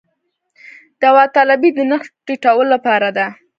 داوطلبي 1.01 1.69
د 1.73 1.79
نرخ 1.89 2.05
ټیټولو 2.25 2.69
لپاره 2.73 3.09
ده 3.17 3.27